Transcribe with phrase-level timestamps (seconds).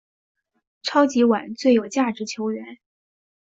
[0.81, 2.79] 超级碗最有价值球员。